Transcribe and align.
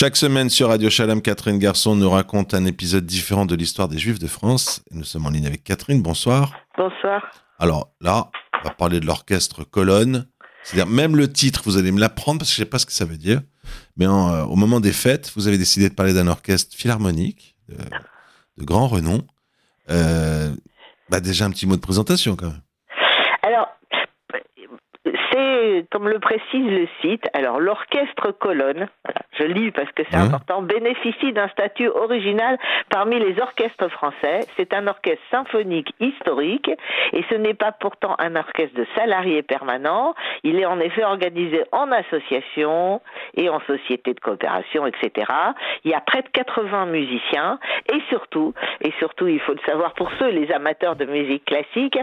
Chaque 0.00 0.16
semaine 0.16 0.48
sur 0.48 0.68
Radio 0.68 0.88
Shalom, 0.88 1.20
Catherine 1.20 1.58
Garçon 1.58 1.94
nous 1.94 2.08
raconte 2.08 2.54
un 2.54 2.64
épisode 2.64 3.04
différent 3.04 3.44
de 3.44 3.54
l'histoire 3.54 3.86
des 3.86 3.98
Juifs 3.98 4.18
de 4.18 4.28
France. 4.28 4.82
Nous 4.92 5.04
sommes 5.04 5.26
en 5.26 5.28
ligne 5.28 5.46
avec 5.46 5.62
Catherine. 5.62 6.00
Bonsoir. 6.00 6.54
Bonsoir. 6.78 7.22
Alors 7.58 7.88
là, 8.00 8.30
on 8.54 8.68
va 8.68 8.74
parler 8.74 8.98
de 8.98 9.04
l'orchestre 9.04 9.62
Colonne. 9.62 10.26
C'est-à-dire, 10.62 10.90
même 10.90 11.16
le 11.16 11.30
titre, 11.30 11.60
vous 11.66 11.76
allez 11.76 11.92
me 11.92 12.00
l'apprendre 12.00 12.38
parce 12.38 12.48
que 12.48 12.56
je 12.56 12.62
ne 12.62 12.64
sais 12.64 12.70
pas 12.70 12.78
ce 12.78 12.86
que 12.86 12.92
ça 12.92 13.04
veut 13.04 13.18
dire. 13.18 13.42
Mais 13.98 14.06
euh, 14.06 14.44
au 14.44 14.56
moment 14.56 14.80
des 14.80 14.92
fêtes, 14.92 15.32
vous 15.36 15.48
avez 15.48 15.58
décidé 15.58 15.90
de 15.90 15.94
parler 15.94 16.14
d'un 16.14 16.28
orchestre 16.28 16.74
philharmonique 16.74 17.54
de, 17.68 18.64
grand 18.64 18.88
renom. 18.88 19.20
Euh, 19.90 20.48
bah 21.10 21.20
déjà, 21.20 21.44
un 21.44 21.50
petit 21.50 21.66
mot 21.66 21.76
de 21.76 21.82
présentation 21.82 22.36
quand 22.36 22.46
même 22.46 22.62
comme 25.90 26.08
le 26.08 26.18
précise 26.18 26.66
le 26.66 26.88
site, 27.00 27.24
alors 27.32 27.60
l'orchestre 27.60 28.32
colonne, 28.32 28.88
je 29.40 29.44
lis 29.44 29.70
parce 29.70 29.90
que 29.92 30.02
c'est 30.10 30.16
hein? 30.16 30.26
important, 30.26 30.62
bénéficie 30.62 31.32
d'un 31.32 31.48
statut 31.48 31.88
original 31.88 32.58
parmi 32.90 33.18
les 33.18 33.40
orchestres 33.40 33.88
français. 33.88 34.40
C'est 34.56 34.74
un 34.74 34.86
orchestre 34.86 35.22
symphonique 35.30 35.92
historique 36.00 36.70
et 37.12 37.24
ce 37.30 37.34
n'est 37.34 37.54
pas 37.54 37.72
pourtant 37.72 38.16
un 38.18 38.36
orchestre 38.36 38.76
de 38.76 38.86
salariés 38.96 39.42
permanents. 39.42 40.14
Il 40.42 40.58
est 40.60 40.66
en 40.66 40.78
effet 40.80 41.04
organisé 41.04 41.64
en 41.72 41.90
association 41.90 43.00
et 43.34 43.48
en 43.48 43.60
société 43.60 44.14
de 44.14 44.20
coopération, 44.20 44.86
etc. 44.86 45.32
Il 45.84 45.90
y 45.90 45.94
a 45.94 46.00
près 46.00 46.22
de 46.22 46.28
80 46.28 46.86
musiciens 46.86 47.58
et 47.92 48.00
surtout, 48.08 48.54
et 48.82 48.92
surtout 48.98 49.26
il 49.26 49.40
faut 49.40 49.52
le 49.52 49.60
savoir 49.66 49.94
pour 49.94 50.10
ceux, 50.18 50.28
les 50.28 50.50
amateurs 50.52 50.96
de 50.96 51.06
musique 51.06 51.44
classique, 51.44 51.98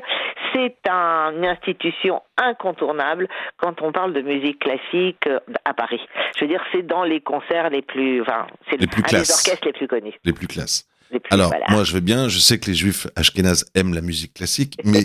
c'est 0.54 0.76
une 0.88 1.46
institution 1.46 2.22
incontournable 2.38 3.28
quand 3.58 3.82
on 3.82 3.92
parle 3.92 4.14
de 4.14 4.22
musique 4.22 4.60
classique 4.60 5.28
euh, 5.28 5.40
à 5.66 5.74
Paris. 5.74 6.02
Je 6.36 6.46
veux 6.46 6.50
dire, 6.50 6.64
c'est 6.72 6.86
dans 6.86 7.04
les 7.04 7.20
concerts 7.28 7.70
les 7.70 7.82
plus, 7.82 8.22
enfin, 8.22 8.48
c'est 8.70 8.80
les 8.80 8.88
plus 8.88 9.04
un 9.04 9.20
des 9.20 9.32
orchestres 9.32 9.66
les 9.66 9.74
plus 9.74 9.88
connus. 9.88 10.14
Les 10.24 10.34
plus 10.34 10.48
classes. 10.48 10.88
Alors, 11.30 11.54
moi, 11.70 11.84
je 11.84 11.94
veux 11.94 12.00
bien, 12.00 12.28
je 12.28 12.40
sais 12.40 12.60
que 12.60 12.66
les 12.68 12.74
juifs 12.74 13.08
ashkénazes 13.16 13.66
aiment 13.76 13.94
la 13.94 14.02
musique 14.02 14.34
classique, 14.34 14.78
mais 14.84 15.04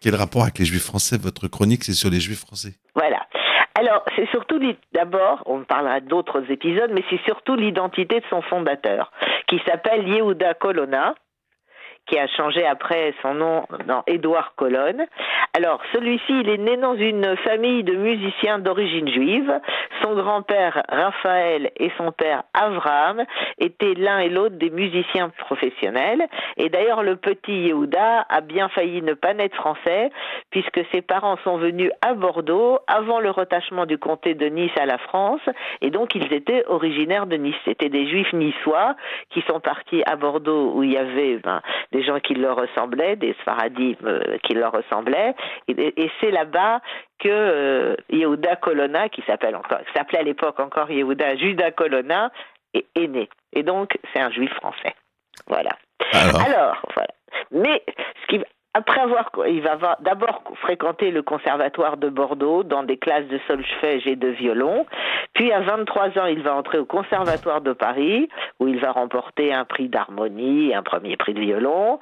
quel 0.00 0.14
rapport 0.14 0.42
avec 0.42 0.58
les 0.58 0.64
juifs 0.64 0.84
français? 0.84 1.16
Votre 1.16 1.48
chronique, 1.48 1.84
c'est 1.84 1.92
sur 1.92 2.10
les 2.10 2.20
juifs 2.20 2.40
français. 2.40 2.74
Voilà. 2.94 3.26
Alors, 3.74 4.04
c'est 4.16 4.28
surtout 4.30 4.60
d'abord, 4.92 5.42
on 5.46 5.64
parlera 5.64 6.00
d'autres 6.00 6.50
épisodes, 6.50 6.90
mais 6.92 7.02
c'est 7.08 7.20
surtout 7.24 7.56
l'identité 7.56 8.20
de 8.20 8.24
son 8.28 8.42
fondateur, 8.42 9.12
qui 9.46 9.60
s'appelle 9.66 10.06
Yehuda 10.06 10.54
Colonna, 10.54 11.14
qui 12.06 12.18
a 12.18 12.26
changé 12.26 12.66
après 12.66 13.14
son 13.22 13.34
nom 13.34 13.66
dans 13.86 14.02
Édouard 14.06 14.54
Colonne. 14.56 15.04
Alors, 15.56 15.80
celui-ci, 15.92 16.32
il 16.40 16.48
est 16.48 16.58
né 16.58 16.76
dans 16.76 16.94
une 16.94 17.36
famille 17.38 17.84
de 17.84 17.94
musiciens 17.94 18.58
d'origine 18.58 19.08
juive. 19.08 19.52
Son 20.02 20.14
grand-père 20.14 20.82
Raphaël 20.88 21.70
et 21.76 21.90
son 21.96 22.10
père 22.12 22.42
Avraham 22.54 23.24
étaient 23.58 23.94
l'un 23.94 24.18
et 24.18 24.28
l'autre 24.28 24.56
des 24.56 24.70
musiciens 24.70 25.30
professionnels. 25.38 26.26
Et 26.56 26.68
d'ailleurs, 26.68 27.02
le 27.02 27.16
petit 27.16 27.66
Yehuda 27.66 28.26
a 28.28 28.40
bien 28.40 28.68
failli 28.68 29.02
ne 29.02 29.14
pas 29.14 29.34
naître 29.34 29.56
français, 29.56 30.10
puisque 30.50 30.80
ses 30.92 31.02
parents 31.02 31.36
sont 31.44 31.56
venus 31.56 31.90
à 32.00 32.14
Bordeaux 32.14 32.78
avant 32.86 33.20
le 33.20 33.30
retachement 33.30 33.86
du 33.86 33.98
comté 33.98 34.34
de 34.34 34.46
Nice 34.46 34.72
à 34.78 34.86
la 34.86 34.98
France, 34.98 35.40
et 35.80 35.90
donc 35.90 36.14
ils 36.14 36.32
étaient 36.32 36.64
originaires 36.66 37.26
de 37.26 37.36
Nice. 37.36 37.56
C'était 37.64 37.88
des 37.88 38.08
juifs 38.08 38.32
niçois 38.32 38.96
qui 39.30 39.42
sont 39.42 39.60
partis 39.60 40.02
à 40.06 40.16
Bordeaux 40.16 40.72
où 40.74 40.82
il 40.82 40.92
y 40.92 40.96
avait 40.96 41.38
ben, 41.38 41.60
des 41.92 42.02
gens 42.02 42.18
qui 42.18 42.34
leur 42.34 42.56
ressemblaient, 42.56 43.16
des 43.16 43.34
Sfaradim 43.42 43.94
euh, 44.04 44.38
qui 44.42 44.54
leur 44.54 44.72
ressemblaient, 44.72 45.34
et, 45.68 46.10
c'est 46.20 46.30
là-bas 46.30 46.80
que 47.18 47.28
euh, 47.28 47.96
Yehuda 48.10 48.56
Colonna, 48.56 49.08
qui 49.08 49.22
s'appelle 49.22 49.54
encore, 49.54 49.78
s'appelait 49.94 50.20
à 50.20 50.22
l'époque 50.22 50.58
encore 50.58 50.90
Yehuda 50.90 51.36
Judas 51.36 51.70
Colonna, 51.70 52.32
est, 52.74 53.06
né. 53.06 53.28
Et 53.52 53.62
donc, 53.62 53.98
c'est 54.12 54.20
un 54.20 54.30
juif 54.30 54.52
français. 54.54 54.94
Voilà. 55.46 55.76
Alors, 56.12 56.82
voilà. 56.94 57.10
Mais 57.50 57.82
ce 58.22 58.26
qui, 58.28 58.42
après 58.74 59.02
avoir, 59.02 59.30
il 59.46 59.60
va 59.60 59.98
d'abord 60.00 60.42
fréquenter 60.62 61.10
le 61.10 61.22
conservatoire 61.22 61.98
de 61.98 62.08
Bordeaux 62.08 62.62
dans 62.62 62.82
des 62.82 62.96
classes 62.96 63.28
de 63.28 63.38
solfège 63.46 64.06
et 64.06 64.16
de 64.16 64.28
violon. 64.28 64.86
Puis 65.34 65.52
à 65.52 65.60
23 65.60 66.18
ans, 66.18 66.26
il 66.26 66.40
va 66.40 66.54
entrer 66.54 66.78
au 66.78 66.86
conservatoire 66.86 67.60
de 67.60 67.74
Paris 67.74 68.30
où 68.60 68.68
il 68.68 68.78
va 68.80 68.92
remporter 68.92 69.52
un 69.52 69.66
prix 69.66 69.88
d'harmonie, 69.88 70.74
un 70.74 70.82
premier 70.82 71.16
prix 71.16 71.34
de 71.34 71.40
violon. 71.40 72.00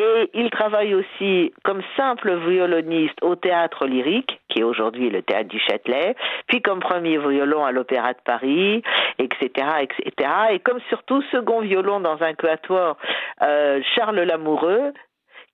Et 0.00 0.30
il 0.34 0.50
travaille 0.50 0.94
aussi 0.94 1.54
comme 1.64 1.80
simple 1.96 2.34
violoniste 2.46 3.22
au 3.22 3.36
théâtre 3.36 3.86
lyrique, 3.86 4.40
qui 4.50 4.60
est 4.60 4.64
aujourd'hui 4.64 5.08
le 5.08 5.22
théâtre 5.22 5.48
du 5.48 5.58
Châtelet, 5.58 6.16
puis 6.48 6.60
comme 6.60 6.80
premier 6.80 7.16
violon 7.16 7.64
à 7.64 7.72
l'Opéra 7.72 8.12
de 8.12 8.18
Paris, 8.24 8.82
etc., 9.18 9.48
etc. 9.80 10.30
Et 10.50 10.58
comme 10.58 10.80
surtout 10.90 11.22
second 11.30 11.60
violon 11.60 12.00
dans 12.00 12.22
un 12.22 12.34
quatuor 12.34 12.98
euh, 13.42 13.80
Charles 13.94 14.20
Lamoureux, 14.20 14.92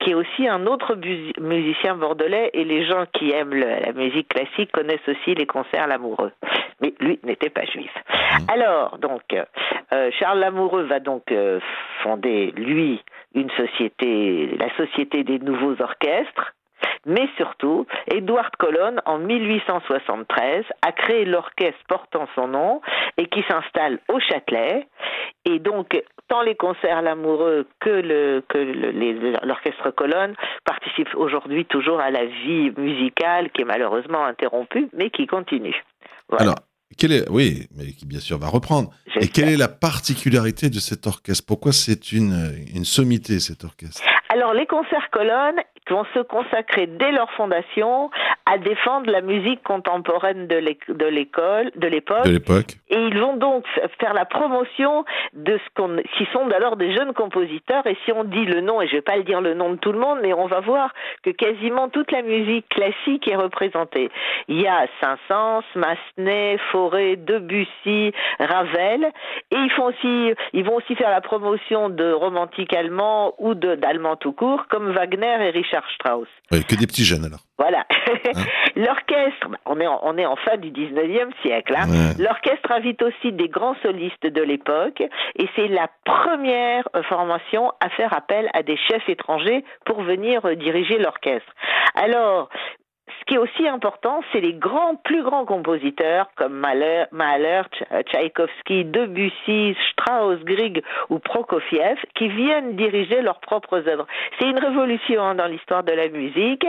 qui 0.00 0.10
est 0.10 0.14
aussi 0.14 0.46
un 0.46 0.66
autre 0.66 0.96
musicien 1.40 1.94
bordelais, 1.96 2.50
et 2.52 2.64
les 2.64 2.86
gens 2.86 3.04
qui 3.12 3.30
aiment 3.30 3.54
la 3.54 3.92
musique 3.92 4.28
classique 4.28 4.72
connaissent 4.72 5.08
aussi 5.08 5.34
les 5.34 5.46
concerts 5.46 5.86
Lamoureux. 5.86 6.32
Mais 6.80 6.94
lui 7.00 7.18
n'était 7.22 7.50
pas 7.50 7.64
juif. 7.64 7.90
Mmh. 7.94 8.50
Alors, 8.52 8.98
donc, 8.98 9.22
euh, 9.32 10.10
Charles 10.18 10.40
Lamoureux 10.40 10.84
va 10.84 11.00
donc 11.00 11.32
euh, 11.32 11.60
fonder, 12.02 12.52
lui, 12.56 13.02
une 13.34 13.50
société, 13.50 14.56
la 14.58 14.74
Société 14.76 15.24
des 15.24 15.38
Nouveaux 15.38 15.80
Orchestres, 15.80 16.52
mais 17.06 17.28
surtout, 17.36 17.86
Edward 18.08 18.54
Colonne, 18.58 19.00
en 19.06 19.18
1873, 19.18 20.64
a 20.82 20.92
créé 20.92 21.24
l'orchestre 21.24 21.78
portant 21.88 22.26
son 22.34 22.48
nom 22.48 22.80
et 23.16 23.26
qui 23.28 23.42
s'installe 23.48 24.00
au 24.08 24.20
Châtelet. 24.20 24.88
Et 25.44 25.58
donc, 25.60 26.02
tant 26.28 26.42
les 26.42 26.56
concerts 26.56 27.02
l'amoureux 27.02 27.66
que 27.80 27.90
le 27.90 28.42
que 28.48 29.46
l'orchestre 29.46 29.90
colonne 29.92 30.34
participent 30.64 31.14
aujourd'hui 31.14 31.64
toujours 31.64 32.00
à 32.00 32.10
la 32.10 32.26
vie 32.26 32.72
musicale 32.76 33.50
qui 33.50 33.62
est 33.62 33.66
malheureusement 33.66 34.24
interrompue, 34.24 34.88
mais 34.92 35.10
qui 35.10 35.26
continue. 35.26 35.84
Alors, 36.38 36.56
quelle 36.98 37.12
est, 37.12 37.30
oui, 37.30 37.68
mais 37.76 37.92
qui 37.92 38.06
bien 38.06 38.20
sûr 38.20 38.38
va 38.38 38.48
reprendre. 38.48 38.90
Et 39.20 39.28
quelle 39.28 39.48
est 39.48 39.56
la 39.56 39.68
particularité 39.68 40.70
de 40.70 40.78
cet 40.78 41.06
orchestre? 41.06 41.44
Pourquoi 41.46 41.72
c'est 41.72 42.12
une, 42.12 42.52
une 42.74 42.84
sommité, 42.84 43.38
cet 43.38 43.64
orchestre? 43.64 44.02
Alors, 44.28 44.54
les 44.54 44.66
concerts 44.66 45.10
colonnes 45.10 45.60
vont 45.88 46.04
se 46.14 46.20
consacrer 46.20 46.86
dès 46.86 47.12
leur 47.12 47.30
fondation 47.32 48.10
à 48.44 48.58
défendre 48.58 49.10
la 49.10 49.20
musique 49.20 49.62
contemporaine 49.62 50.46
de 50.46 50.56
l'école, 50.56 51.70
de 51.76 51.86
l'époque. 51.86 52.26
Et 52.88 52.96
ils 52.96 53.18
vont 53.18 53.36
donc 53.36 53.64
faire 54.00 54.14
la 54.14 54.24
promotion 54.24 55.04
de 55.32 55.58
ce 55.58 55.74
qu'on, 55.74 55.96
qui 56.16 56.26
sont 56.32 56.48
alors 56.50 56.76
des 56.76 56.94
jeunes 56.94 57.12
compositeurs. 57.12 57.86
Et 57.86 57.96
si 58.04 58.12
on 58.12 58.24
dit 58.24 58.44
le 58.44 58.60
nom, 58.60 58.80
et 58.80 58.88
je 58.88 58.96
vais 58.96 59.02
pas 59.02 59.16
le 59.16 59.24
dire 59.24 59.40
le 59.40 59.54
nom 59.54 59.70
de 59.70 59.76
tout 59.76 59.92
le 59.92 59.98
monde, 59.98 60.18
mais 60.22 60.32
on 60.32 60.46
va 60.46 60.60
voir 60.60 60.92
que 61.22 61.30
quasiment 61.30 61.88
toute 61.88 62.10
la 62.12 62.22
musique 62.22 62.68
classique 62.68 63.28
est 63.28 63.36
représentée. 63.36 64.10
Il 64.48 64.60
y 64.60 64.66
a 64.66 64.86
Saint-Saëns, 65.00 65.62
Massenet, 65.74 66.58
Fauré, 66.70 67.16
Debussy, 67.16 68.12
Ravel, 68.38 69.04
et 69.50 69.56
ils 69.56 69.70
font 69.70 69.86
aussi, 69.86 70.34
ils 70.52 70.64
vont 70.64 70.76
aussi 70.76 70.94
faire 70.96 71.10
la 71.10 71.20
promotion 71.20 71.90
de 71.90 72.12
romantiques 72.12 72.74
allemands 72.74 73.34
ou 73.38 73.54
tout 74.16 74.32
court, 74.32 74.66
comme 74.68 74.90
Wagner 74.92 75.36
et 75.40 75.50
Richard 75.50 75.84
Strauss. 75.94 76.28
Oui, 76.50 76.64
que 76.64 76.74
des 76.74 76.86
petits 76.86 77.04
jeunes 77.04 77.24
alors. 77.24 77.40
Voilà. 77.58 77.86
Hein 78.34 78.44
L'orchestre, 78.76 79.48
on 79.64 79.80
est, 79.80 79.86
en, 79.86 80.00
on 80.02 80.18
est 80.18 80.26
en 80.26 80.36
fin 80.36 80.56
du 80.58 80.70
19e 80.70 81.30
siècle, 81.42 81.74
hein. 81.76 81.86
l'orchestre 82.18 82.70
invite 82.70 83.02
aussi 83.02 83.32
des 83.32 83.48
grands 83.48 83.76
solistes 83.82 84.26
de 84.26 84.42
l'époque 84.42 85.00
et 85.00 85.48
c'est 85.56 85.68
la 85.68 85.88
première 86.04 86.84
formation 87.08 87.72
à 87.80 87.88
faire 87.90 88.12
appel 88.12 88.50
à 88.52 88.62
des 88.62 88.76
chefs 88.76 89.08
étrangers 89.08 89.64
pour 89.86 90.02
venir 90.02 90.42
diriger 90.56 90.98
l'orchestre. 90.98 91.50
Alors, 91.94 92.50
qui 93.26 93.34
est 93.34 93.38
aussi 93.38 93.66
important, 93.66 94.20
c'est 94.32 94.40
les 94.40 94.54
grands, 94.54 94.94
plus 94.96 95.22
grands 95.22 95.44
compositeurs 95.44 96.28
comme 96.36 96.54
Mahler, 96.54 97.04
Mahler 97.10 97.62
Tchaïkovski, 98.06 98.84
Debussy, 98.84 99.76
Strauss, 99.90 100.38
Grieg 100.44 100.82
ou 101.10 101.18
Prokofiev 101.18 101.98
qui 102.14 102.28
viennent 102.28 102.76
diriger 102.76 103.22
leurs 103.22 103.40
propres 103.40 103.88
œuvres. 103.88 104.06
C'est 104.38 104.48
une 104.48 104.58
révolution 104.58 105.22
hein, 105.22 105.34
dans 105.34 105.46
l'histoire 105.46 105.82
de 105.82 105.92
la 105.92 106.08
musique 106.08 106.66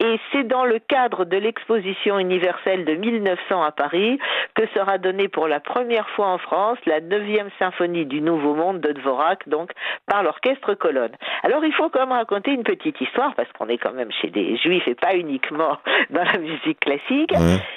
et 0.00 0.20
c'est 0.32 0.44
dans 0.46 0.64
le 0.64 0.78
cadre 0.78 1.24
de 1.24 1.36
l'exposition 1.38 2.18
universelle 2.18 2.84
de 2.84 2.94
1900 2.94 3.62
à 3.62 3.72
Paris 3.72 4.18
que 4.54 4.66
sera 4.74 4.98
donnée 4.98 5.28
pour 5.28 5.48
la 5.48 5.60
première 5.60 6.08
fois 6.10 6.28
en 6.28 6.38
France 6.38 6.78
la 6.86 7.00
neuvième 7.00 7.48
symphonie 7.58 8.04
du 8.04 8.20
Nouveau 8.20 8.54
Monde 8.54 8.80
de 8.80 8.92
Dvorak, 8.92 9.48
donc 9.48 9.70
par 10.06 10.22
l'orchestre 10.22 10.74
Colonne. 10.74 11.12
Alors 11.42 11.64
il 11.64 11.72
faut 11.72 11.88
quand 11.88 12.00
même 12.00 12.12
raconter 12.12 12.50
une 12.52 12.62
petite 12.62 13.00
histoire 13.00 13.34
parce 13.34 13.50
qu'on 13.52 13.68
est 13.68 13.78
quand 13.78 13.92
même 13.92 14.12
chez 14.12 14.28
des 14.28 14.56
juifs 14.56 14.86
et 14.86 14.94
pas 14.94 15.14
uniquement 15.14 15.78
dans 16.10 16.24
la 16.24 16.38
musique 16.38 16.80
classique. 16.80 17.32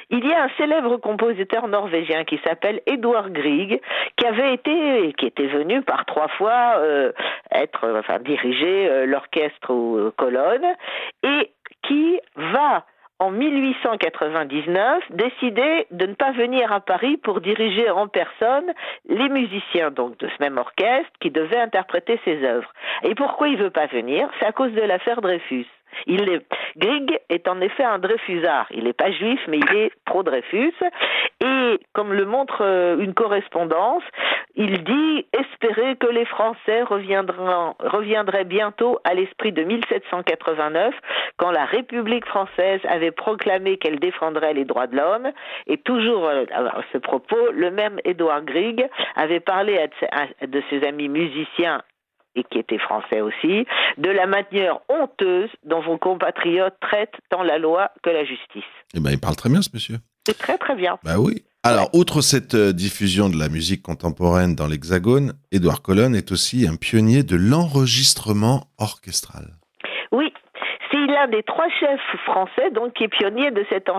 Il 0.09 0.25
y 0.25 0.33
a 0.33 0.43
un 0.43 0.49
célèbre 0.57 0.97
compositeur 0.97 1.67
norvégien 1.67 2.23
qui 2.23 2.39
s'appelle 2.43 2.81
Edouard 2.85 3.29
Grieg, 3.31 3.81
qui 4.15 4.25
avait 4.25 4.53
été, 4.53 5.13
qui 5.17 5.25
était 5.25 5.47
venu 5.47 5.81
par 5.81 6.05
trois 6.05 6.27
fois 6.29 6.75
euh, 6.77 7.11
être, 7.51 7.87
enfin, 7.99 8.19
diriger 8.19 8.89
euh, 8.89 9.05
l'orchestre 9.05 9.71
aux 9.71 10.11
colonnes, 10.11 10.75
et 11.23 11.51
qui 11.83 12.19
va 12.35 12.85
en 13.19 13.31
1899, 13.31 15.03
décidé 15.09 15.87
de 15.89 16.05
ne 16.05 16.13
pas 16.13 16.31
venir 16.31 16.71
à 16.71 16.79
Paris 16.79 17.17
pour 17.17 17.41
diriger 17.41 17.89
en 17.89 18.07
personne 18.07 18.71
les 19.09 19.29
musiciens 19.29 19.89
donc 19.89 20.17
de 20.19 20.27
ce 20.27 20.35
même 20.39 20.57
orchestre 20.57 21.11
qui 21.19 21.31
devaient 21.31 21.59
interpréter 21.59 22.19
ses 22.25 22.43
œuvres. 22.43 22.71
Et 23.03 23.15
pourquoi 23.15 23.47
il 23.47 23.57
veut 23.57 23.71
pas 23.71 23.87
venir? 23.87 24.29
C'est 24.39 24.45
à 24.45 24.51
cause 24.51 24.71
de 24.71 24.81
l'affaire 24.81 25.21
Dreyfus. 25.21 25.65
Il 26.05 26.29
est, 26.29 26.45
Grieg 26.77 27.19
est 27.29 27.47
en 27.47 27.59
effet 27.61 27.83
un 27.83 27.99
Dreyfusard. 27.99 28.67
Il 28.71 28.85
n'est 28.85 28.93
pas 28.93 29.11
juif, 29.11 29.39
mais 29.47 29.59
il 29.59 29.75
est 29.75 29.91
pro-Dreyfus. 30.05 30.73
Et 31.43 31.79
comme 31.93 32.13
le 32.13 32.25
montre 32.25 32.61
euh, 32.61 32.97
une 32.99 33.13
correspondance, 33.13 34.03
il 34.55 34.83
dit 34.83 35.25
espérer 35.33 35.95
que 35.97 36.07
les 36.07 36.25
Français 36.25 36.83
reviendraient 36.83 38.45
bientôt 38.45 38.99
à 39.03 39.13
l'esprit 39.13 39.51
de 39.51 39.63
1789, 39.63 40.95
quand 41.37 41.51
la 41.51 41.65
République 41.65 42.25
française 42.25 42.81
avait 42.85 43.11
proclamé 43.11 43.77
qu'elle 43.77 43.99
défendrait 43.99 44.53
les 44.53 44.65
droits 44.65 44.87
de 44.87 44.95
l'homme. 44.95 45.31
Et 45.67 45.77
toujours 45.77 46.27
euh, 46.27 46.45
à 46.51 46.81
ce 46.91 46.97
propos, 46.97 47.51
le 47.51 47.71
même 47.71 47.99
Édouard 48.03 48.43
Grieg 48.43 48.87
avait 49.15 49.39
parlé 49.39 49.77
de 50.41 50.63
ses 50.69 50.83
amis 50.85 51.09
musiciens 51.09 51.81
et 52.37 52.43
qui 52.43 52.59
était 52.59 52.77
français 52.77 53.21
aussi, 53.21 53.65
de 53.97 54.09
la 54.09 54.27
manière 54.27 54.79
honteuse 54.89 55.49
dont 55.65 55.81
vos 55.81 55.97
compatriotes 55.97 56.75
traitent 56.79 57.17
tant 57.29 57.43
la 57.43 57.57
loi 57.57 57.91
que 58.03 58.09
la 58.09 58.23
justice. 58.23 58.63
Eh 58.93 58.99
ben, 58.99 59.11
il 59.11 59.19
parle 59.19 59.35
très 59.35 59.49
bien, 59.49 59.61
ce 59.61 59.69
monsieur. 59.73 59.97
C'est 60.25 60.37
très 60.37 60.57
très 60.57 60.75
bien. 60.75 60.99
Bah 61.03 61.19
oui. 61.19 61.43
Alors, 61.63 61.89
outre 61.93 62.21
cette 62.21 62.53
euh, 62.53 62.71
diffusion 62.71 63.29
de 63.29 63.37
la 63.37 63.49
musique 63.49 63.81
contemporaine 63.81 64.55
dans 64.55 64.67
l'Hexagone, 64.67 65.33
Édouard 65.51 65.81
Colonne 65.81 66.15
est 66.15 66.31
aussi 66.31 66.67
un 66.67 66.75
pionnier 66.75 67.23
de 67.23 67.35
l'enregistrement 67.35 68.69
orchestral. 68.77 69.56
Oui, 71.07 71.13
c'est 71.13 71.13
l'un 71.13 71.27
des 71.27 71.43
trois 71.43 71.69
chefs 71.69 72.17
français 72.25 72.71
donc 72.71 72.93
qui 72.93 73.03
est 73.05 73.07
pionnier 73.07 73.51
de 73.51 73.65
cet, 73.69 73.89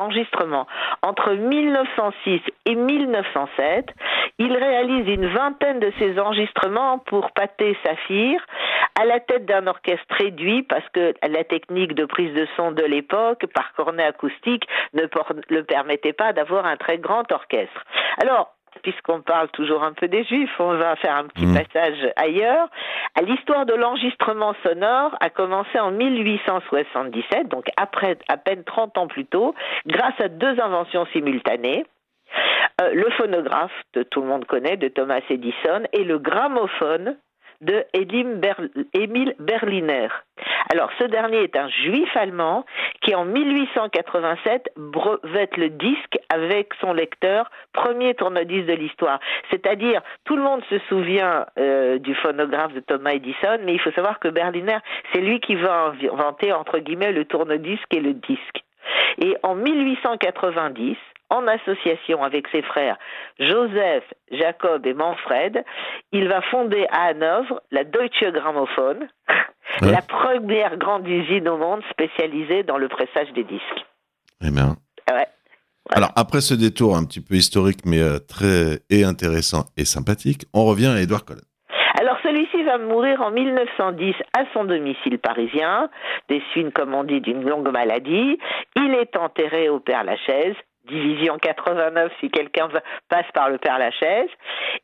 enregistrement. 0.00 0.66
Entre 1.02 1.32
1906 1.32 2.40
et 2.66 2.74
1907, 2.74 3.86
il 4.38 4.52
réalise 4.56 5.08
une 5.08 5.26
vingtaine 5.26 5.80
de 5.80 5.92
ces 5.98 6.18
enregistrements 6.18 6.98
pour 6.98 7.30
Pathé 7.32 7.76
Saphir 7.84 8.44
à 9.00 9.04
la 9.04 9.20
tête 9.20 9.46
d'un 9.46 9.66
orchestre 9.66 10.14
réduit 10.18 10.62
parce 10.62 10.88
que 10.92 11.14
la 11.26 11.44
technique 11.44 11.94
de 11.94 12.04
prise 12.04 12.34
de 12.34 12.46
son 12.56 12.72
de 12.72 12.82
l'époque 12.82 13.46
par 13.54 13.72
cornet 13.74 14.04
acoustique 14.04 14.66
ne 14.94 15.02
le 15.50 15.62
permettait 15.64 16.12
pas 16.12 16.32
d'avoir 16.32 16.66
un 16.66 16.76
très 16.76 16.98
grand 16.98 17.30
orchestre. 17.30 17.84
Alors, 18.22 18.55
puisqu'on 18.82 19.20
parle 19.20 19.48
toujours 19.48 19.82
un 19.82 19.92
peu 19.92 20.08
des 20.08 20.24
Juifs, 20.24 20.54
on 20.58 20.76
va 20.76 20.96
faire 20.96 21.16
un 21.16 21.26
petit 21.26 21.46
mmh. 21.46 21.54
passage 21.54 22.12
ailleurs. 22.16 22.68
L'histoire 23.22 23.66
de 23.66 23.74
l'enregistrement 23.74 24.54
sonore 24.64 25.16
a 25.20 25.30
commencé 25.30 25.78
en 25.78 25.90
1877, 25.90 27.48
donc 27.48 27.66
après 27.76 28.18
à 28.28 28.36
peine 28.36 28.64
30 28.64 28.98
ans 28.98 29.06
plus 29.06 29.26
tôt, 29.26 29.54
grâce 29.86 30.18
à 30.20 30.28
deux 30.28 30.60
inventions 30.60 31.06
simultanées. 31.12 31.84
Euh, 32.80 32.92
le 32.92 33.08
phonographe, 33.16 33.72
que 33.94 34.00
tout 34.00 34.20
le 34.20 34.26
monde 34.26 34.44
connaît, 34.44 34.76
de 34.76 34.88
Thomas 34.88 35.20
Edison, 35.30 35.84
et 35.92 36.04
le 36.04 36.18
gramophone 36.18 37.16
de 37.60 37.84
Emil 37.92 39.34
Berliner. 39.38 40.08
Alors, 40.72 40.90
ce 40.98 41.04
dernier 41.04 41.44
est 41.44 41.56
un 41.56 41.68
juif 41.68 42.14
allemand 42.16 42.64
qui, 43.00 43.14
en 43.14 43.24
1887, 43.24 44.72
brevette 44.76 45.56
le 45.56 45.70
disque 45.70 46.18
avec 46.28 46.72
son 46.80 46.92
lecteur, 46.92 47.50
premier 47.72 48.14
tourne-disque 48.14 48.66
de 48.66 48.74
l'histoire. 48.74 49.20
C'est-à-dire, 49.50 50.02
tout 50.24 50.36
le 50.36 50.42
monde 50.42 50.62
se 50.68 50.78
souvient 50.88 51.46
euh, 51.58 51.98
du 51.98 52.14
phonographe 52.16 52.74
de 52.74 52.80
Thomas 52.80 53.12
Edison, 53.12 53.58
mais 53.64 53.74
il 53.74 53.80
faut 53.80 53.92
savoir 53.92 54.18
que 54.18 54.28
Berliner, 54.28 54.78
c'est 55.12 55.20
lui 55.20 55.40
qui 55.40 55.54
va 55.54 55.92
inventer, 56.12 56.52
entre 56.52 56.78
guillemets, 56.78 57.12
le 57.12 57.24
tourne-disque 57.24 57.94
et 57.94 58.00
le 58.00 58.14
disque. 58.14 58.64
Et 59.18 59.36
en 59.42 59.54
1890, 59.54 60.96
en 61.30 61.46
association 61.46 62.22
avec 62.22 62.46
ses 62.48 62.62
frères 62.62 62.96
Joseph, 63.38 64.04
Jacob 64.30 64.86
et 64.86 64.94
Manfred, 64.94 65.64
il 66.12 66.28
va 66.28 66.40
fonder 66.42 66.86
à 66.90 67.08
Hanovre 67.08 67.62
la 67.70 67.84
Deutsche 67.84 68.24
Grammophon, 68.32 69.08
la 69.82 70.02
première 70.02 70.76
grande 70.76 71.06
usine 71.06 71.48
au 71.48 71.58
monde 71.58 71.82
spécialisée 71.90 72.62
dans 72.62 72.78
le 72.78 72.88
pressage 72.88 73.32
des 73.34 73.44
disques. 73.44 73.86
Eh 74.42 74.50
bien. 74.50 74.76
Alors, 75.90 76.10
après 76.16 76.40
ce 76.40 76.54
détour 76.54 76.96
un 76.96 77.04
petit 77.04 77.20
peu 77.20 77.34
historique, 77.36 77.86
mais 77.86 78.00
euh, 78.00 78.18
très 78.18 78.80
et 78.90 79.04
intéressant 79.04 79.66
et 79.76 79.84
sympathique, 79.84 80.46
on 80.52 80.64
revient 80.64 80.92
à 80.96 81.00
Édouard 81.00 81.24
Colonne. 81.24 81.44
Alors, 81.98 82.18
celui-ci 82.22 82.62
va 82.64 82.78
mourir 82.78 83.22
en 83.22 83.30
1910 83.30 84.14
à 84.36 84.44
son 84.52 84.64
domicile 84.64 85.18
parisien, 85.18 85.88
des 86.28 86.42
suites, 86.50 86.74
comme 86.74 86.92
on 86.92 87.04
dit, 87.04 87.20
d'une 87.20 87.48
longue 87.48 87.70
maladie. 87.70 88.38
Il 88.74 88.94
est 88.94 89.16
enterré 89.16 89.68
au 89.68 89.80
Père 89.80 90.04
Lachaise 90.04 90.56
division 90.86 91.38
89 91.38 92.12
si 92.20 92.30
quelqu'un 92.30 92.68
passe 93.08 93.26
par 93.34 93.50
le 93.50 93.58
Père 93.58 93.78
Lachaise. 93.78 94.28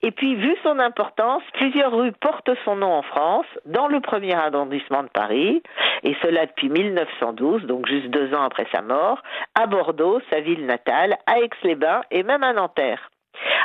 Et 0.02 0.10
puis, 0.10 0.34
vu 0.34 0.56
son 0.62 0.78
importance, 0.78 1.42
plusieurs 1.54 1.92
rues 1.92 2.12
portent 2.12 2.50
son 2.64 2.76
nom 2.76 2.92
en 2.92 3.02
France, 3.02 3.46
dans 3.66 3.88
le 3.88 4.00
premier 4.00 4.34
arrondissement 4.34 5.02
de 5.02 5.08
Paris, 5.08 5.62
et 6.02 6.16
cela 6.22 6.46
depuis 6.46 6.68
1912, 6.68 7.64
donc 7.64 7.86
juste 7.86 8.08
deux 8.08 8.34
ans 8.34 8.42
après 8.42 8.66
sa 8.72 8.82
mort, 8.82 9.22
à 9.54 9.66
Bordeaux, 9.66 10.20
sa 10.30 10.40
ville 10.40 10.66
natale, 10.66 11.16
à 11.26 11.40
Aix-les-Bains 11.40 12.02
et 12.10 12.22
même 12.22 12.42
à 12.42 12.52
Nanterre. 12.52 13.10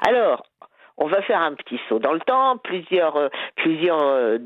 Alors, 0.08 0.44
on 0.98 1.08
va 1.08 1.22
faire 1.22 1.42
un 1.42 1.54
petit 1.54 1.80
saut 1.88 2.00
dans 2.00 2.14
le 2.14 2.20
temps. 2.20 2.58
Plusieurs, 2.58 3.16
euh, 3.16 3.30
plusieurs 3.56 4.02
euh, 4.02 4.38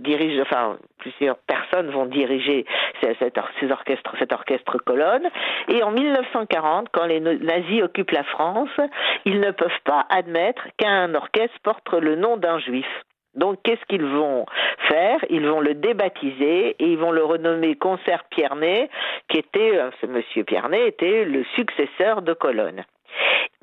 enfin 0.42 0.78
plusieurs 0.98 1.38
personnes 1.38 1.90
vont 1.90 2.06
diriger 2.06 2.66
cet, 3.02 3.38
orchestre, 3.38 4.14
cet 4.20 4.34
orchestre 4.34 4.78
colonne. 4.78 5.28
Et 5.68 5.82
en 5.82 5.92
1940, 5.92 6.90
quand 6.92 7.06
les 7.06 7.20
nazis 7.20 7.82
occupent 7.82 8.12
la 8.12 8.24
France, 8.24 8.70
ils 9.26 9.40
ne 9.40 9.52
peuvent 9.52 9.82
pas 9.84 10.06
admettre 10.10 10.68
qu'un 10.78 11.16
orchestre 11.16 11.58
porte 11.64 11.92
le 11.94 12.16
nom 12.16 12.38
d'un 12.38 12.60
juif. 12.60 12.88
Donc, 13.34 13.60
qu'est-ce 13.64 13.86
qu'ils 13.88 14.06
vont 14.06 14.46
faire? 14.90 15.20
Ils 15.30 15.48
vont 15.48 15.62
le 15.62 15.74
débaptiser 15.74 16.76
et 16.78 16.86
ils 16.86 16.98
vont 16.98 17.12
le 17.12 17.24
renommer 17.24 17.76
Concert 17.76 18.26
Piernet, 18.30 18.90
qui 19.30 19.40
était, 19.40 19.78
euh, 19.78 19.90
ce 20.02 20.06
monsieur 20.06 20.44
Piernet 20.44 20.86
était 20.88 21.24
le 21.24 21.46
successeur 21.56 22.22
de 22.22 22.34
Colonne. 22.34 22.84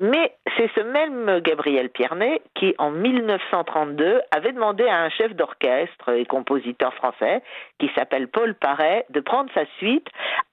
Mais 0.01 0.31
c'est 0.57 0.69
ce 0.75 0.81
même 0.81 1.41
Gabriel 1.41 1.89
Piernet 1.89 2.41
qui, 2.55 2.73
en 2.77 2.89
1932, 2.89 4.21
avait 4.31 4.53
demandé 4.53 4.87
à 4.87 5.01
un 5.01 5.09
chef 5.09 5.35
d'orchestre 5.35 6.09
et 6.13 6.25
compositeur 6.25 6.93
français, 6.93 7.41
qui 7.79 7.89
s'appelle 7.95 8.29
Paul 8.29 8.55
Paré, 8.55 9.03
de 9.09 9.19
prendre 9.19 9.49
sa 9.53 9.65
suite 9.77 10.07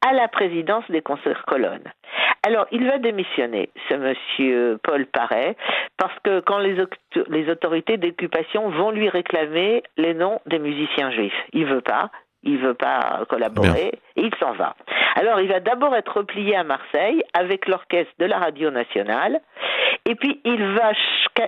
à 0.04 0.12
la 0.12 0.26
présidence 0.26 0.84
des 0.90 1.00
concerts 1.00 1.44
colonnes. 1.46 1.92
Alors, 2.44 2.66
il 2.72 2.86
va 2.86 2.98
démissionner, 2.98 3.70
ce 3.88 3.94
monsieur 3.94 4.78
Paul 4.82 5.06
Paré, 5.06 5.56
parce 5.96 6.18
que 6.24 6.40
quand 6.40 6.58
les, 6.58 6.76
les 7.28 7.50
autorités 7.50 7.98
d'occupation 7.98 8.68
vont 8.70 8.90
lui 8.90 9.08
réclamer 9.08 9.84
les 9.96 10.14
noms 10.14 10.40
des 10.46 10.58
musiciens 10.58 11.10
juifs, 11.10 11.44
il 11.52 11.66
veut 11.66 11.80
pas, 11.80 12.10
il 12.42 12.58
veut 12.58 12.74
pas 12.74 13.24
collaborer, 13.28 13.92
et 14.16 14.22
il 14.22 14.34
s'en 14.40 14.52
va. 14.52 14.76
Alors, 15.18 15.40
il 15.40 15.48
va 15.48 15.60
d'abord 15.60 15.96
être 15.96 16.18
replié 16.18 16.54
à 16.54 16.62
Marseille 16.62 17.22
avec 17.32 17.66
l'orchestre 17.66 18.12
de 18.18 18.26
la 18.26 18.38
radio 18.38 18.70
nationale, 18.70 19.40
et 20.04 20.14
puis 20.14 20.40
il 20.44 20.62
va, 20.74 20.92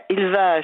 il 0.09 0.27
va, 0.29 0.61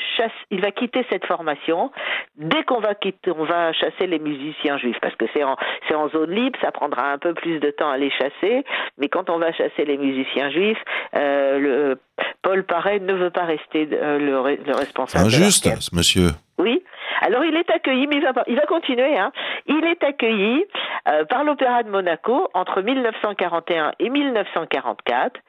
il 0.51 0.61
va 0.63 0.71
quitter 0.71 1.07
cette 1.11 1.27
formation 1.27 1.91
dès 2.37 2.65
qu'on 2.65 2.81
va 2.81 2.95
quitter, 2.95 3.31
on 3.31 3.45
va 3.45 3.73
chasser 3.75 4.07
les 4.07 4.19
musiciens 4.19 4.79
juifs, 4.79 4.99
parce 5.03 5.15
que 5.17 5.27
c'est 5.35 5.45
en, 5.45 5.57
c'est 5.87 5.95
en 5.95 6.09
zone 6.09 6.31
libre, 6.31 6.59
ça 6.63 6.73
prendra 6.73 7.13
un 7.13 7.19
peu 7.19 7.35
plus 7.35 7.61
de 7.61 7.71
temps 7.71 7.91
à 7.91 7.99
les 7.99 8.11
chasser, 8.11 8.65
mais 8.99 9.09
quand 9.09 9.29
on 9.29 9.39
va 9.39 9.53
chasser 9.53 9.85
les 9.85 9.99
musiciens 9.99 10.51
juifs, 10.51 10.83
euh, 11.15 11.59
le, 11.59 12.01
Paul 12.43 12.65
Paré 12.65 13.01
ne 13.01 13.13
veut 13.13 13.31
pas 13.31 13.45
rester 13.45 13.87
euh, 13.93 14.19
le, 14.19 14.57
le 14.65 14.75
responsable. 14.75 15.27
Injuste, 15.27 15.69
ce 15.81 15.95
monsieur. 15.95 16.29
Oui. 16.59 16.83
Alors 17.21 17.45
il 17.45 17.57
est 17.57 17.71
accueilli, 17.71 18.07
mais 18.07 18.17
il 18.17 18.23
va, 18.23 18.33
il 18.47 18.57
va 18.57 18.67
continuer. 18.67 19.17
Hein. 19.19 19.33
Il 19.67 19.85
est 19.85 20.03
accueilli 20.05 20.65
euh, 21.09 21.25
par 21.25 21.45
l'Opéra 21.45 21.83
de 21.83 21.91
Monaco 21.91 22.49
entre 22.55 22.83
1941 22.83 23.93
et 23.99 24.11
1944. 24.11 25.41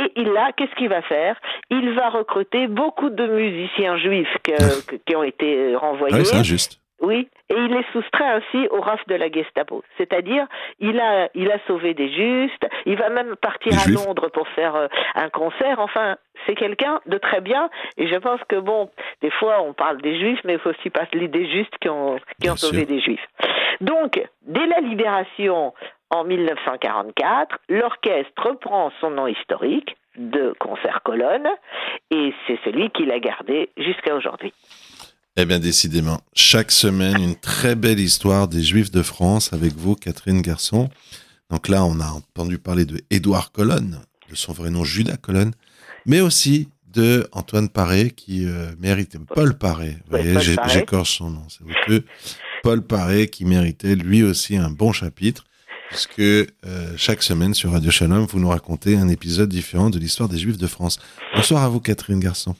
Et 0.00 0.12
il 0.16 0.36
a, 0.36 0.52
qu'est-ce 0.52 0.74
qu'il 0.76 0.88
va 0.88 1.02
faire? 1.02 1.36
Il 1.70 1.94
va 1.94 2.10
recruter 2.10 2.66
beaucoup 2.68 3.10
de 3.10 3.26
musiciens 3.26 3.96
juifs 3.96 4.36
qui 5.06 5.16
ont 5.16 5.22
été 5.22 5.74
renvoyés. 5.76 6.14
Oui, 6.14 6.24
c'est 6.24 6.36
injuste. 6.36 6.80
Oui, 7.00 7.28
et 7.50 7.54
il 7.54 7.74
est 7.74 7.92
soustrait 7.92 8.24
ainsi 8.24 8.68
au 8.70 8.80
RAF 8.80 9.06
de 9.06 9.14
la 9.14 9.30
Gestapo. 9.30 9.82
C'est-à-dire, 9.96 10.46
il 10.80 11.00
a, 11.00 11.28
il 11.34 11.50
a 11.50 11.58
sauvé 11.66 11.94
des 11.94 12.08
justes, 12.08 12.66
il 12.86 12.96
va 12.96 13.08
même 13.08 13.36
partir 13.36 13.72
à 13.78 13.90
Londres 13.90 14.28
pour 14.28 14.46
faire 14.48 14.76
euh, 14.76 14.88
un 15.14 15.30
concert. 15.30 15.78
Enfin, 15.78 16.16
c'est 16.46 16.54
quelqu'un 16.54 17.00
de 17.06 17.18
très 17.18 17.40
bien. 17.40 17.70
Et 17.96 18.08
je 18.08 18.16
pense 18.16 18.40
que, 18.48 18.56
bon, 18.56 18.90
des 19.22 19.30
fois, 19.30 19.62
on 19.62 19.72
parle 19.72 20.00
des 20.02 20.18
juifs, 20.18 20.40
mais 20.44 20.54
il 20.54 20.58
faut 20.58 20.70
aussi 20.70 20.90
parler 20.90 21.28
des 21.28 21.50
justes 21.50 21.76
qui 21.80 21.88
ont, 21.88 22.18
qui 22.40 22.50
ont 22.50 22.56
sauvé 22.56 22.84
des 22.84 23.00
juifs. 23.00 23.26
Donc, 23.80 24.20
dès 24.42 24.66
la 24.66 24.80
libération 24.80 25.72
en 26.10 26.24
1944, 26.24 27.58
l'orchestre 27.68 28.42
reprend 28.42 28.90
son 29.00 29.10
nom 29.10 29.26
historique 29.26 29.96
de 30.16 30.54
concert 30.58 31.02
colonne 31.04 31.48
et 32.10 32.34
c'est 32.46 32.58
celui 32.64 32.90
qu'il 32.90 33.10
a 33.12 33.20
gardé 33.20 33.70
jusqu'à 33.76 34.14
aujourd'hui. 34.14 34.52
Eh 35.40 35.44
bien, 35.44 35.60
décidément, 35.60 36.20
chaque 36.34 36.72
semaine, 36.72 37.22
une 37.22 37.36
très 37.36 37.76
belle 37.76 38.00
histoire 38.00 38.48
des 38.48 38.60
Juifs 38.60 38.90
de 38.90 39.02
France 39.02 39.52
avec 39.52 39.72
vous, 39.76 39.94
Catherine 39.94 40.42
Garçon. 40.42 40.90
Donc 41.48 41.68
là, 41.68 41.84
on 41.84 42.00
a 42.00 42.06
entendu 42.08 42.58
parler 42.58 42.84
de 42.84 43.00
Édouard 43.10 43.52
Colonne, 43.52 44.00
de 44.28 44.34
son 44.34 44.52
vrai 44.52 44.70
nom 44.70 44.82
Judas 44.82 45.16
Colonne, 45.16 45.52
mais 46.06 46.20
aussi 46.20 46.70
de 46.92 47.28
Antoine 47.30 47.68
Paré 47.68 48.10
qui 48.10 48.46
euh, 48.46 48.72
méritait 48.80 49.20
Paul 49.32 49.56
Paré. 49.56 49.98
Vous 50.06 50.18
voyez, 50.18 50.40
j'écorche 50.40 51.18
son 51.18 51.30
nom, 51.30 51.44
c'est 51.48 51.62
honteux. 51.62 52.04
Paul 52.64 52.82
Paré 52.82 53.28
qui 53.28 53.44
méritait 53.44 53.94
lui 53.94 54.24
aussi 54.24 54.56
un 54.56 54.70
bon 54.70 54.90
chapitre, 54.90 55.44
puisque 55.88 56.18
euh, 56.18 56.46
chaque 56.96 57.22
semaine 57.22 57.54
sur 57.54 57.70
Radio 57.70 57.92
Shalom, 57.92 58.26
vous 58.26 58.40
nous 58.40 58.48
racontez 58.48 58.96
un 58.96 59.08
épisode 59.08 59.50
différent 59.50 59.88
de 59.88 60.00
l'histoire 60.00 60.28
des 60.28 60.38
Juifs 60.38 60.58
de 60.58 60.66
France. 60.66 60.98
Bonsoir 61.36 61.62
à 61.62 61.68
vous, 61.68 61.78
Catherine 61.78 62.18
Garçon. 62.18 62.56